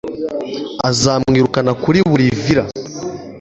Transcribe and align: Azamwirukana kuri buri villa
Azamwirukana 0.89 1.71
kuri 1.83 1.99
buri 2.09 2.25
villa 2.41 2.63